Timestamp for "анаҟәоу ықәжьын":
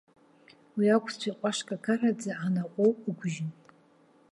2.45-3.51